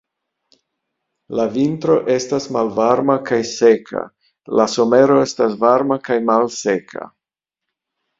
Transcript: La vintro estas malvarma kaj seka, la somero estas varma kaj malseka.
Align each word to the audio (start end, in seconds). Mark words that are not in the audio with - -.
La 1.39 1.43
vintro 1.57 1.97
estas 2.13 2.47
malvarma 2.55 3.17
kaj 3.27 3.39
seka, 3.49 4.01
la 4.61 4.65
somero 4.77 5.19
estas 5.27 5.55
varma 5.65 5.99
kaj 6.09 6.19
malseka. 6.31 7.05